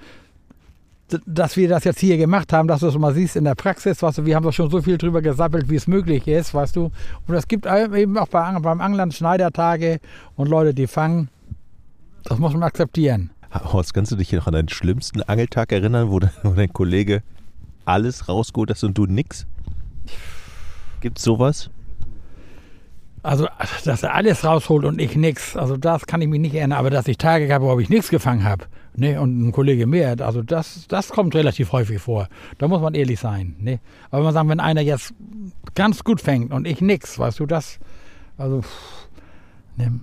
[1.25, 4.01] dass wir das jetzt hier gemacht haben, dass du es mal siehst in der Praxis,
[4.01, 6.75] weißt du, wir haben doch schon so viel drüber gesappelt, wie es möglich ist, weißt
[6.75, 6.91] du.
[7.27, 9.99] Und es gibt eben auch bei, beim Anglern Schneidertage
[10.35, 11.29] und Leute, die fangen.
[12.23, 13.31] Das muss man akzeptieren.
[13.53, 17.21] Horst, kannst du dich noch an deinen schlimmsten Angeltag erinnern, wo dein, wo dein Kollege
[17.85, 19.45] alles rausgeholt hast und du nix?
[21.01, 21.69] Gibt's sowas?
[23.23, 23.47] Also,
[23.85, 26.77] dass er alles rausholt und ich nichts, also das kann ich mich nicht erinnern.
[26.77, 30.17] Aber dass ich Tage habe, wo ich nichts gefangen habe ne, und ein Kollege mehr,
[30.19, 32.27] also das, das kommt relativ häufig vor.
[32.57, 33.55] Da muss man ehrlich sein.
[33.59, 33.79] Ne.
[34.09, 35.13] Aber wenn man sagt, wenn einer jetzt
[35.73, 37.79] ganz gut fängt und ich nichts, weißt du, das,
[38.37, 38.61] also,
[39.77, 40.01] ne.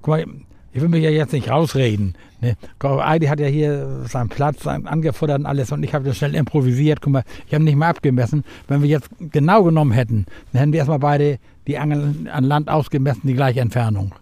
[0.00, 0.24] guck mal,
[0.72, 2.14] ich will mich ja jetzt nicht rausreden.
[2.40, 2.56] Ne?
[2.80, 7.00] Heidi hat ja hier seinen Platz angefuttert und alles und ich habe das schnell improvisiert.
[7.00, 8.44] Guck mal, ich habe nicht mal abgemessen.
[8.68, 12.68] Wenn wir jetzt genau genommen hätten, dann hätten wir erstmal beide die Angeln an Land
[12.68, 14.14] ausgemessen, die gleiche Entfernung.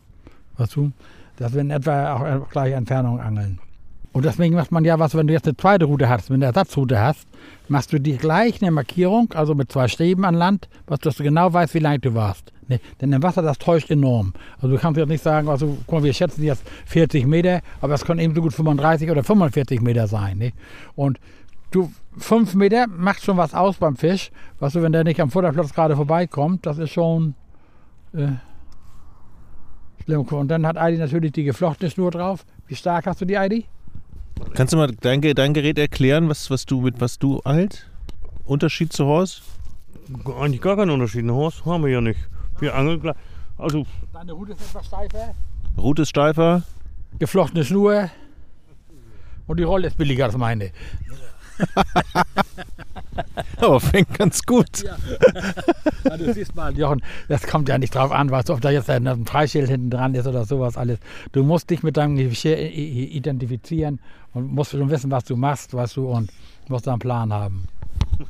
[0.59, 0.93] Weißt du?
[1.37, 3.59] Dass wir in etwa auch gleiche Entfernung angeln.
[4.13, 6.47] Und deswegen macht man ja was, wenn du jetzt eine zweite Route hast, wenn du
[6.47, 7.27] eine Ersatzroute hast,
[7.69, 11.23] machst du die gleich eine Markierung, also mit zwei Stäben an Land, was dass du
[11.23, 12.51] genau weißt, wie lang du warst.
[12.69, 14.33] Nee, denn im Wasser, das täuscht enorm.
[14.57, 17.95] Also du kannst jetzt nicht sagen, also guck mal, wir schätzen jetzt 40 Meter, aber
[17.95, 20.39] es können eben so gut 35 oder 45 Meter sein.
[20.39, 20.53] Nee?
[20.97, 21.21] Und
[21.77, 24.31] du, 5 Meter macht schon was aus beim Fisch.
[24.59, 27.35] Weißt du, wenn der nicht am Futterplatz gerade vorbeikommt, das ist schon
[28.15, 28.29] äh,
[30.05, 30.23] schlimm.
[30.23, 32.45] Und dann hat Eidi natürlich die geflochtene Schnur drauf.
[32.67, 33.67] Wie stark hast du die Eidi?
[34.55, 37.87] Kannst du mal dein, dein Gerät erklären, was, was du mit was du angelst?
[38.45, 39.43] Unterschied zu Horst?
[40.41, 41.25] Eigentlich gar keinen Unterschied.
[41.25, 42.21] Ein Horst haben wir ja nicht.
[42.59, 43.17] Wir angeln gleich.
[43.59, 43.87] Also.
[44.13, 45.35] Deine Rute ist etwas steifer.
[45.77, 46.63] Rute ist steifer.
[47.19, 48.11] Geflochtene Schnur.
[49.47, 50.71] Und die Rolle ist billiger als meine.
[53.57, 54.83] Aber fängt ganz gut.
[54.83, 54.97] Ja.
[56.05, 56.17] ja.
[56.17, 59.25] du siehst mal, Jochen, das kommt ja nicht drauf an, was, ob da jetzt ein
[59.25, 60.99] Preisschild hinten dran ist oder sowas alles.
[61.33, 64.01] Du musst dich mit deinem Geschirr identifizieren
[64.35, 66.31] und musst schon wissen, was du machst, weißt du, und
[66.69, 67.65] musst da einen Plan haben.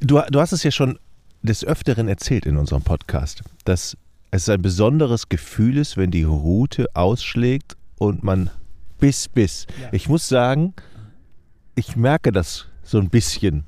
[0.00, 0.98] Du, du hast es ja schon
[1.40, 3.96] des Öfteren erzählt in unserem Podcast, dass
[4.30, 8.50] es ein besonderes Gefühl ist, wenn die Route ausschlägt und man
[9.00, 9.66] bis, bis.
[9.80, 9.88] Ja.
[9.92, 10.74] Ich muss sagen,
[11.74, 13.64] ich merke das so ein bisschen.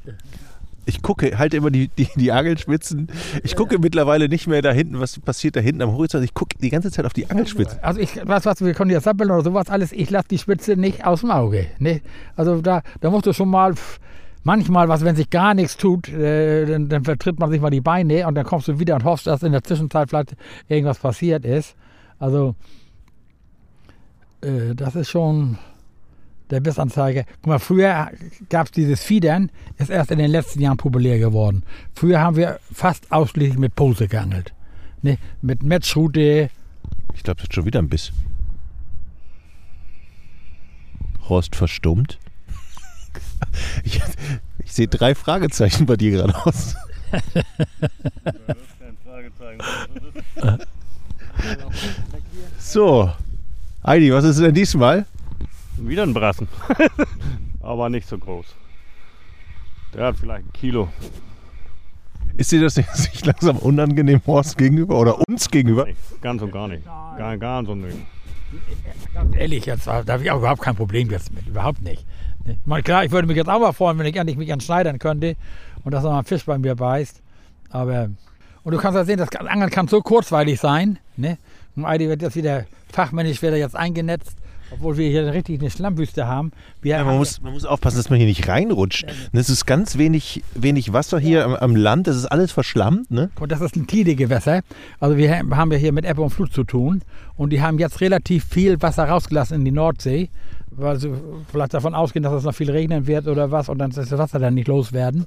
[0.87, 3.09] Ich gucke, halte immer die, die, die Angelspitzen.
[3.43, 6.25] Ich gucke mittlerweile nicht mehr da hinten, was passiert da hinten am Horizont.
[6.25, 7.79] Ich gucke die ganze Zeit auf die Angelspitzen.
[7.83, 10.77] Also ich, was, was, wir können ja sappeln oder sowas alles, ich lasse die Spitze
[10.77, 11.67] nicht aus dem Auge.
[11.79, 12.03] Ne?
[12.37, 13.75] Also da, da musst du schon mal
[14.43, 17.81] manchmal, was, wenn sich gar nichts tut, äh, dann, dann, vertritt man sich mal die
[17.81, 20.37] Beine und dann kommst du wieder und hoffst, dass in der Zwischenzeit vielleicht
[20.69, 21.75] irgendwas passiert ist.
[22.19, 22.55] Also,
[24.43, 25.59] äh, das ist schon
[26.51, 27.25] der Bissanzeige.
[27.43, 28.11] Guck mal, früher
[28.49, 31.63] gab es dieses Fiedern, ist erst in den letzten Jahren populär geworden.
[31.95, 34.53] Früher haben wir fast ausschließlich mit Pose geangelt.
[35.03, 35.19] Ne?
[35.43, 36.51] Mit Matchrute.
[37.15, 38.13] Ich glaube, das ist schon wieder ein Biss.
[41.29, 42.19] Horst verstummt.
[43.85, 44.01] Ich,
[44.59, 46.75] ich sehe drei Fragezeichen bei dir gerade aus.
[52.59, 53.13] so,
[53.87, 55.07] Heidi, was ist denn diesmal?
[55.79, 56.49] Wieder ein Brassen.
[57.61, 58.47] Aber nicht so groß.
[59.95, 60.89] Der hat vielleicht ein Kilo.
[62.37, 65.87] Ist dir das nicht langsam unangenehm Horst gegenüber oder uns gegenüber?
[66.21, 66.85] Ganz und gar nicht.
[66.85, 67.97] Gar, ganz und nicht.
[69.13, 71.47] Ganz ehrlich, jetzt da habe ich auch überhaupt kein Problem jetzt mit.
[71.47, 72.05] Überhaupt nicht.
[72.45, 74.99] Ich meine, klar, ich würde mich jetzt auch mal freuen, wenn ich endlich mich anschneidern
[74.99, 75.37] könnte
[75.85, 77.23] und dass noch mal ein Fisch bei mir beißt.
[77.71, 78.11] Aber,
[78.63, 80.99] und du kannst ja sehen, das Angeln kann so kurzweilig sein.
[81.17, 81.39] Ne?
[81.75, 84.37] Und Heidi wird jetzt wieder fachmännisch wieder jetzt eingenetzt
[84.75, 86.53] obwohl wir hier richtig eine Schlammwüste haben.
[86.83, 89.07] Ja, man, haben muss, man muss aufpassen, dass man hier nicht reinrutscht.
[89.33, 91.45] Es ist ganz wenig, wenig Wasser hier ja.
[91.45, 92.07] am, am, Land.
[92.07, 93.11] Das ist alles verschlammt.
[93.11, 93.31] Ne?
[93.41, 94.63] Und das ist ein Tidegewässer.
[95.01, 97.03] Also wir haben ja hier mit Ebbe und Flut zu tun.
[97.37, 100.29] Und die haben jetzt relativ viel Wasser rausgelassen in die Nordsee.
[100.71, 101.13] Weil sie
[101.51, 103.69] vielleicht davon ausgehen, dass es noch viel regnen wird oder was.
[103.69, 105.27] Und dann ist das Wasser dann nicht loswerden.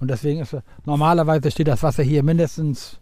[0.00, 2.98] Und deswegen ist normalerweise steht das Wasser hier mindestens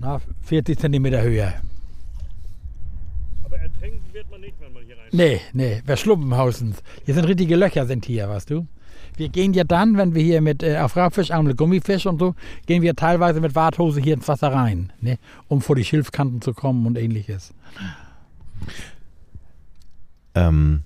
[0.00, 1.52] na, 40 Zentimeter höher.
[3.44, 4.99] Aber ertrinken wird man nicht, wenn man hier rein.
[5.12, 6.82] Nee, nee, wer Schlumpenhausens.
[7.04, 8.66] Hier sind richtige Löcher sind hier, weißt du.
[9.16, 12.34] Wir gehen ja dann, wenn wir hier mit äh, auf Raubfisch mit Gummifisch und so,
[12.66, 15.18] gehen wir teilweise mit Warthose hier ins Wasser rein, ne,
[15.48, 17.52] um vor die Schilfkanten zu kommen und ähnliches.
[20.34, 20.84] Ähm,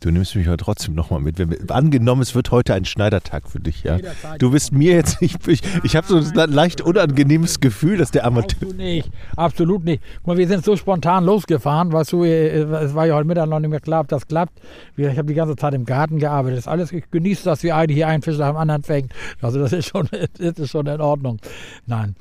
[0.00, 1.70] Du nimmst mich heute trotzdem nochmal mit.
[1.70, 3.98] Angenommen, es wird heute ein Schneidertag für dich, ja.
[4.38, 5.46] Du bist mir jetzt nicht.
[5.46, 8.56] Ich, ich habe so ein leicht unangenehmes Gefühl, dass der Amateur.
[8.62, 9.10] Absolut nicht.
[9.36, 10.02] Absolut nicht.
[10.16, 13.60] Guck mal, wir sind so spontan losgefahren, weißt du, es war ja heute Mittag noch
[13.60, 14.58] nicht mehr klar, ob das klappt.
[14.96, 16.56] Ich habe die ganze Zeit im Garten gearbeitet.
[16.56, 19.12] Das ist alles, ich genieße das, wie eine hier einen Fisch nach dem anderen fängt.
[19.42, 20.08] Also das ist schon,
[20.38, 21.38] das ist schon in Ordnung.
[21.86, 22.16] Nein.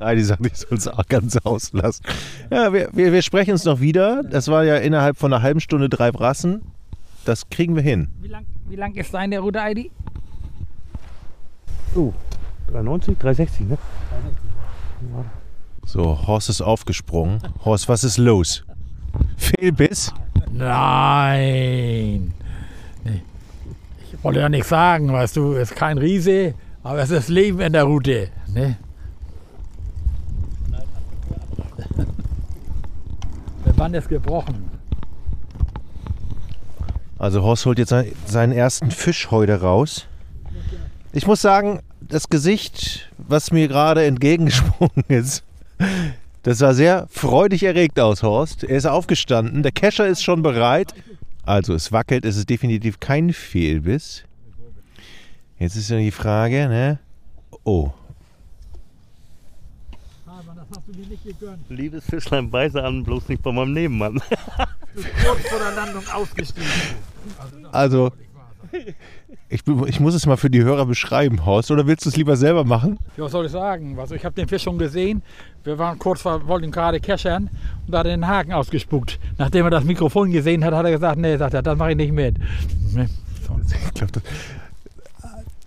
[0.00, 2.04] Heidi sagt, ich soll es auch ganz auslassen.
[2.50, 4.22] Ja, wir, wir, wir sprechen uns noch wieder.
[4.22, 6.62] Das war ja innerhalb von einer halben Stunde drei Brassen.
[7.24, 8.08] Das kriegen wir hin.
[8.20, 9.90] Wie lang, wie lang ist deine Route, Heidi?
[11.94, 12.12] Oh,
[12.68, 13.78] 390, 360, ne?
[15.84, 17.40] So, Horst ist aufgesprungen.
[17.64, 18.64] Horst, was ist los?
[19.36, 20.12] Fehlbiss?
[20.50, 22.32] Nein.
[23.04, 23.22] Nee.
[24.12, 27.60] Ich wollte ja nichts sagen, weißt du, es ist kein Riese, aber es ist Leben
[27.60, 28.28] in der Route.
[28.52, 28.76] Ne?
[33.66, 34.70] Der Band ist gebrochen.
[37.18, 40.06] Also Horst holt jetzt sein- seinen ersten Fisch heute raus.
[41.12, 45.44] Ich muss sagen, das Gesicht, was mir gerade entgegengesprungen ist,
[46.42, 48.64] das sah sehr freudig erregt aus, Horst.
[48.64, 50.94] Er ist aufgestanden, der Kescher ist schon bereit.
[51.44, 54.24] Also es wackelt, es ist definitiv kein Fehlbiss.
[55.62, 56.98] Jetzt ist ja die Frage, ne?
[57.62, 57.92] Oh,
[60.26, 61.60] Das hast du dir nicht gegönnt.
[61.68, 64.20] Liebes Fischlein, beiße an, bloß nicht bei meinem Nebenmann.
[64.94, 66.68] Kurz vor der Landung ausgestiegen.
[67.70, 68.10] also
[69.50, 71.70] ich, ich muss es mal für die Hörer beschreiben, Horst.
[71.70, 72.98] Oder willst du es lieber selber machen?
[73.16, 73.96] Ja, was soll ich sagen?
[74.00, 75.22] Also ich habe den Fisch schon gesehen.
[75.62, 77.48] Wir waren kurz vor, wollten gerade keschern
[77.86, 79.20] und da hat er den Haken ausgespuckt.
[79.38, 81.96] Nachdem er das Mikrofon gesehen hat, hat er gesagt, nee, sagt er, das mache ich
[81.96, 82.34] nicht mit.
[82.88, 84.22] Ich glaube, das.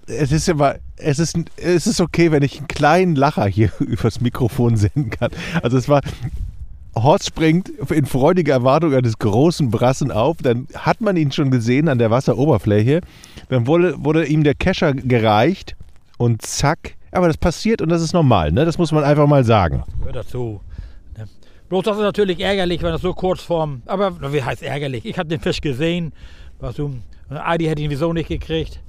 [0.07, 4.21] Es ist immer, es ist, es ist okay, wenn ich einen kleinen Lacher hier übers
[4.21, 5.31] Mikrofon senden kann.
[5.63, 6.01] Also es war,
[6.95, 10.37] Horst springt in freudiger Erwartung eines großen Brassen auf.
[10.41, 13.01] Dann hat man ihn schon gesehen an der Wasseroberfläche.
[13.49, 15.75] Dann wurde, wurde ihm der Kescher gereicht
[16.17, 16.95] und zack.
[17.11, 18.65] Aber das passiert und das ist normal, ne?
[18.65, 19.83] Das muss man einfach mal sagen.
[20.03, 20.61] Hört dazu.
[21.17, 21.27] Ne?
[21.69, 23.81] Bloß das ist natürlich ärgerlich, wenn das so kurz vorm.
[23.85, 25.05] Aber wie heißt ärgerlich?
[25.05, 26.13] Ich habe den Fisch gesehen.
[26.59, 26.95] Was du,
[27.29, 28.81] Adi hätte ihn wieso nicht gekriegt.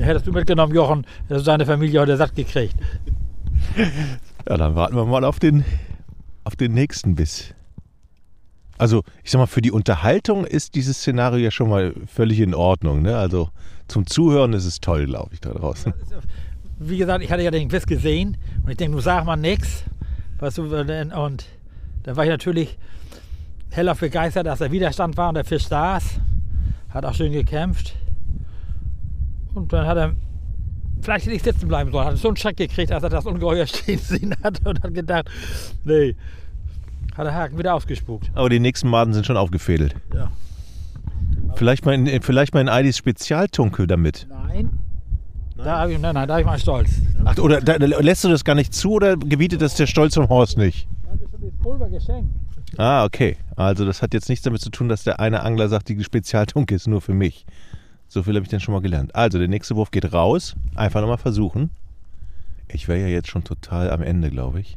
[0.00, 1.06] Hättest du mitgenommen, Jochen.
[1.28, 2.76] Das ist seine Familie heute satt gekriegt.
[4.48, 5.64] Ja, dann warten wir mal auf den,
[6.44, 7.54] auf den nächsten Biss.
[8.78, 12.54] Also, ich sag mal, für die Unterhaltung ist dieses Szenario ja schon mal völlig in
[12.54, 13.02] Ordnung.
[13.02, 13.16] Ne?
[13.16, 13.50] Also
[13.88, 15.92] zum Zuhören ist es toll, glaube ich, da draußen.
[16.78, 19.82] Wie gesagt, ich hatte ja den Quiz gesehen und ich denke, du sag mal nix.
[20.38, 22.78] Weißt du, und dann war ich natürlich
[23.70, 26.20] heller begeistert, dass der Widerstand war und der Fisch saß.
[26.90, 27.96] Hat auch schön gekämpft.
[29.58, 30.12] Und dann hat er
[31.02, 32.06] vielleicht ich sitzen bleiben sollen.
[32.06, 35.30] Hat so einen Schreck gekriegt, als er das Ungeheuer stehen sehen hat und hat gedacht,
[35.84, 36.14] nee.
[37.16, 38.30] Hat der Haken wieder ausgespuckt.
[38.34, 39.96] Aber die nächsten Maden sind schon aufgefädelt.
[40.14, 40.30] Ja.
[41.56, 44.28] Vielleicht mal in, vielleicht mal in Eidis Spezialtunkel damit.
[44.30, 44.78] Nein.
[45.56, 47.02] Da habe ich, nein, nein, da habe ich mal stolz.
[47.24, 50.28] Ach, oder da, lässt du das gar nicht zu oder gebietet das der Stolz vom
[50.28, 50.86] Horst nicht?
[51.02, 52.30] Da habe ich schon das Pulver geschenkt.
[52.76, 53.36] Ah, okay.
[53.56, 56.76] Also das hat jetzt nichts damit zu tun, dass der eine Angler sagt, die Spezialtunke
[56.76, 57.44] ist nur für mich.
[58.08, 59.14] So viel habe ich dann schon mal gelernt.
[59.14, 60.54] Also der nächste Wurf geht raus.
[60.74, 61.70] Einfach nochmal versuchen.
[62.68, 64.76] Ich wäre ja jetzt schon total am Ende, glaube ich.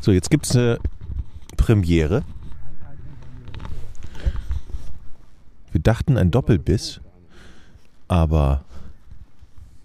[0.00, 0.78] So, jetzt gibt es eine
[1.56, 2.22] Premiere.
[5.70, 7.00] Wir dachten ein Doppelbiss,
[8.08, 8.64] aber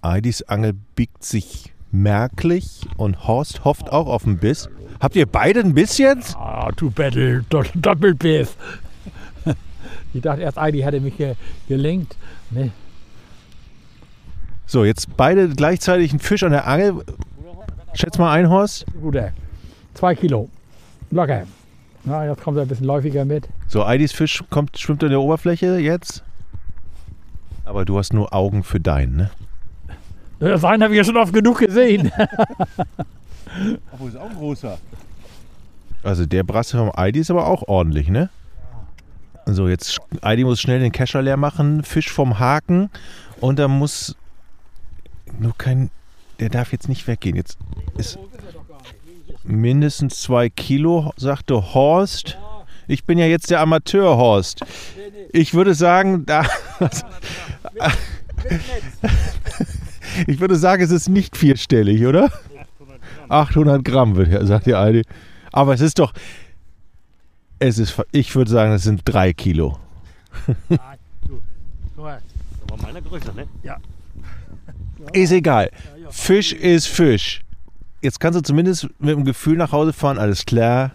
[0.01, 4.69] Eidis Angel biegt sich merklich und Horst hofft auch auf einen Biss.
[4.99, 6.35] Habt ihr beide einen Biss jetzt?
[6.35, 8.55] Ah, du Battle, Do- Doppelbiss.
[10.13, 11.35] Ich dachte erst, Heidi hätte mich ge
[11.67, 12.15] gelenkt.
[12.49, 12.71] Nee.
[14.65, 17.03] So, jetzt beide gleichzeitig ein Fisch an der Angel.
[17.93, 18.85] Schätz mal ein, Horst.
[19.01, 19.31] Guter.
[19.93, 20.49] Zwei Kilo.
[21.11, 21.43] Locker.
[22.03, 23.47] Na, jetzt kommt er ein bisschen läufiger mit.
[23.67, 26.23] So, Eidis Fisch kommt, schwimmt an der Oberfläche jetzt.
[27.65, 29.29] Aber du hast nur Augen für deinen, ne?
[30.39, 32.11] Das einen habe ich ja schon oft genug gesehen.
[33.91, 34.77] Obwohl ist auch ein großer.
[36.03, 38.29] Also der Brasse vom Eidi ist aber auch ordentlich, ne?
[39.49, 42.89] So, jetzt Eidi muss schnell den Kescher leer machen, Fisch vom Haken
[43.39, 44.15] und da muss
[45.39, 45.89] nur kein,
[46.41, 47.37] der darf jetzt nicht weggehen.
[47.37, 47.57] Jetzt
[47.97, 48.19] ist
[49.45, 52.37] mindestens zwei Kilo, sagte Horst.
[52.89, 54.65] Ich bin ja jetzt der Amateur Horst.
[55.31, 56.43] Ich würde sagen, da,
[60.27, 62.29] ich würde sagen, es ist nicht vierstellig, oder?
[63.29, 65.03] 800 Gramm, wird ja- sagt die eine.
[65.53, 66.13] Aber es ist doch,
[67.59, 69.77] es ist, ich würde sagen, es sind drei Kilo.
[70.67, 70.79] Guck
[71.97, 72.21] mal,
[72.67, 73.47] Aber meiner größer, ne?
[75.13, 75.71] Ist egal.
[76.09, 77.41] Fisch ist Fisch.
[78.01, 80.91] Jetzt kannst du zumindest mit dem Gefühl nach Hause fahren, alles klar.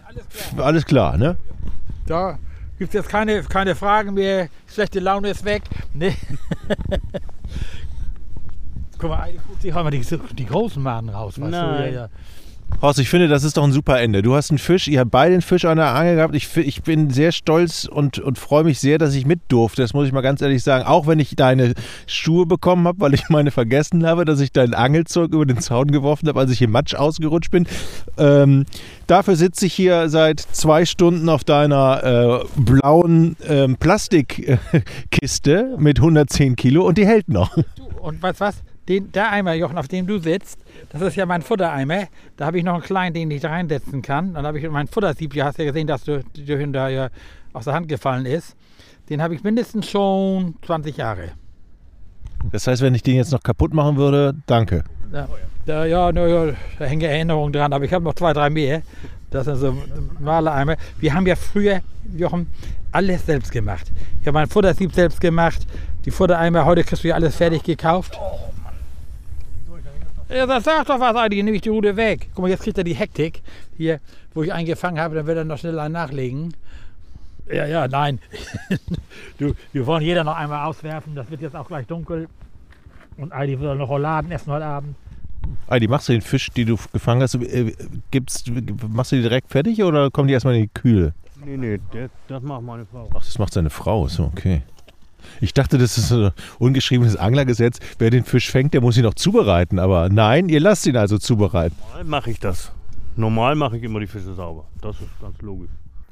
[0.57, 1.37] Alles klar, ne?
[2.05, 2.39] Da
[2.79, 4.47] gibt es jetzt keine, keine Fragen mehr.
[4.67, 5.63] Schlechte Laune ist weg.
[5.93, 6.15] Nee.
[8.97, 10.05] Guck mal, sich auch mal die,
[10.37, 11.39] die großen Maden raus.
[11.39, 11.57] Weißt Du?
[11.57, 11.93] Ja, Nein.
[11.93, 12.09] ja.
[12.81, 14.21] Horst, ich finde, das ist doch ein super Ende.
[14.21, 16.35] Du hast einen Fisch, ihr habt beide einen Fisch an der Angel gehabt.
[16.35, 19.81] Ich, ich bin sehr stolz und, und freue mich sehr, dass ich mit durfte.
[19.81, 20.85] Das muss ich mal ganz ehrlich sagen.
[20.85, 21.73] Auch wenn ich deine
[22.07, 25.91] Schuhe bekommen habe, weil ich meine vergessen habe, dass ich dein Angelzeug über den Zaun
[25.91, 27.67] geworfen habe, als ich im Matsch ausgerutscht bin.
[28.17, 28.65] Ähm,
[29.07, 36.55] dafür sitze ich hier seit zwei Stunden auf deiner äh, blauen ähm, Plastikkiste mit 110
[36.55, 37.55] Kilo und die hält noch.
[38.01, 38.55] Und weißt was?
[38.87, 42.07] Den, der Eimer, Jochen, auf dem du sitzt, das ist ja mein Futtereimer.
[42.35, 44.33] Da habe ich noch einen kleinen, den ich da reinsetzen kann.
[44.33, 47.09] Dann habe ich mein Futtersieb, du hast ja gesehen, dass du, du hinter ja
[47.53, 48.55] aus der Hand gefallen ist.
[49.09, 51.29] Den habe ich mindestens schon 20 Jahre.
[52.51, 54.83] Das heißt, wenn ich den jetzt noch kaputt machen würde, danke.
[55.13, 55.27] Ja,
[55.65, 58.81] da, ja, na ja, da hängen Erinnerungen dran, aber ich habe noch zwei, drei mehr.
[59.29, 59.75] Das sind so
[60.19, 60.75] Malereimer.
[60.99, 61.81] Wir haben ja früher,
[62.15, 62.47] Jochen,
[62.91, 63.91] alles selbst gemacht.
[64.21, 65.65] Ich habe mein Futtersieb selbst gemacht,
[66.05, 68.19] die Futtereimer, heute kriegst du ja alles fertig gekauft.
[70.33, 72.29] Ja, das sagt doch was eigentlich, nehme ich die Rute weg.
[72.33, 73.43] Guck mal, jetzt kriegt er die Hektik
[73.77, 73.99] hier,
[74.33, 76.55] wo ich einen gefangen habe, dann wird er noch schneller nachlegen.
[77.51, 78.19] Ja, ja, nein.
[79.37, 82.27] du, wir wollen jeder noch einmal auswerfen, das wird jetzt auch gleich dunkel.
[83.17, 84.95] Und Heidi will noch Rouladen essen heute Abend.
[85.69, 87.75] Heidi, machst du den Fisch, die du gefangen hast, äh,
[88.09, 88.43] gibt's,
[88.87, 91.13] machst du die direkt fertig oder kommen die erstmal in die Kühle?
[91.45, 93.07] Nee, nee, das, das macht meine Frau.
[93.13, 94.63] Ach, das macht seine Frau, so, okay.
[95.41, 97.79] Ich dachte, das ist ein ungeschriebenes Anglergesetz.
[97.99, 99.79] Wer den Fisch fängt, der muss ihn noch zubereiten.
[99.79, 101.75] Aber nein, ihr lasst ihn also zubereiten.
[101.89, 102.71] Normal mache ich das.
[103.15, 104.65] Normal mache ich immer die Fische sauber.
[104.81, 105.69] Das ist ganz logisch.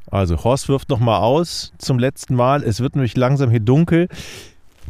[0.10, 2.64] Also, Horst wirft nochmal aus zum letzten Mal.
[2.64, 4.08] Es wird nämlich langsam hier dunkel.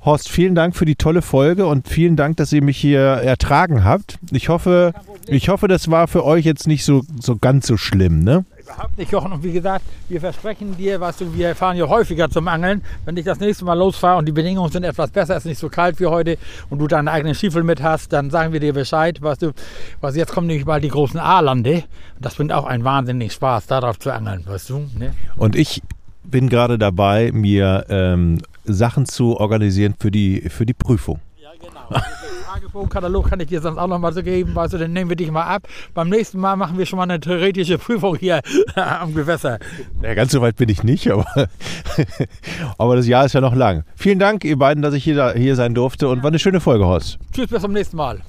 [0.03, 3.83] Horst, vielen Dank für die tolle Folge und vielen Dank, dass ihr mich hier ertragen
[3.83, 4.17] habt.
[4.31, 4.93] Ich hoffe,
[5.27, 8.43] ich hoffe, das war für euch jetzt nicht so, so ganz so schlimm, ne?
[8.73, 9.31] Überhaupt nicht, Jochen.
[9.31, 12.81] Und wie gesagt, wir versprechen dir, weißt du, wir fahren ja häufiger zum Angeln.
[13.05, 15.59] Wenn ich das nächste Mal losfahre und die Bedingungen sind etwas besser, es ist nicht
[15.59, 16.37] so kalt wie heute
[16.69, 19.51] und du deinen eigenen Stiefel mit hast, dann sagen wir dir Bescheid, weißt du.
[19.99, 21.83] Was jetzt kommen nämlich bald die großen A-Lande.
[22.15, 24.89] Und das bringt auch einen wahnsinnigen Spaß, darauf zu angeln, weißt du.
[24.97, 25.13] Ne?
[25.35, 25.81] Und ich
[26.23, 31.19] bin gerade dabei, mir ähm, Sachen zu organisieren für die, für die Prüfung.
[31.61, 31.87] Genau.
[31.89, 35.09] Den Fragebogenkatalog kann ich dir sonst auch noch mal so geben, weißt du, dann nehmen
[35.09, 35.67] wir dich mal ab.
[35.93, 38.41] Beim nächsten Mal machen wir schon mal eine theoretische Prüfung hier
[38.75, 39.59] am Gewässer.
[40.01, 41.25] Ja, ganz so weit bin ich nicht, aber,
[42.77, 43.83] aber das Jahr ist ja noch lang.
[43.95, 46.85] Vielen Dank, ihr beiden, dass ich hier, hier sein durfte und war eine schöne Folge,
[46.85, 47.19] Horst.
[47.33, 48.21] Tschüss, bis zum nächsten Mal.